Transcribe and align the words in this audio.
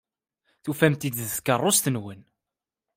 Tufam-t-id 0.63 1.15
deg 1.19 1.29
tkeṛṛust-nwen? 1.37 2.21